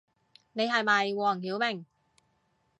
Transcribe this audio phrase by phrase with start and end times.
[0.53, 1.85] 你係咪黃曉明